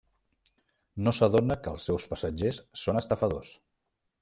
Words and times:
No 1.07 1.13
s'adona 1.17 1.57
que 1.67 1.75
els 1.77 1.85
seus 1.91 2.09
passatgers 2.15 2.61
són 2.87 3.01
estafadors. 3.05 3.55